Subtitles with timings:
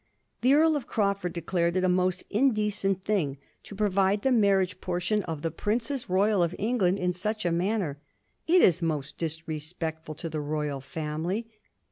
[0.41, 5.21] The Earl of Crawford declared it a most indecent thing to provide the marriage portion
[5.25, 7.99] of the Princess Royal of England in such a manner; ^'
[8.51, 11.51] it is most disrespectful to the royal family."